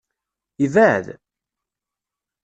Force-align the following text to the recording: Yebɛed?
Yebɛed? 0.61 1.05